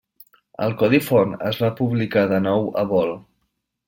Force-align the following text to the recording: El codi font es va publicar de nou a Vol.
El 0.67 0.71
codi 0.77 0.99
font 1.09 1.35
es 1.49 1.59
va 1.63 1.69
publicar 1.81 2.23
de 2.31 2.39
nou 2.47 2.65
a 2.81 2.87
Vol. 2.95 3.13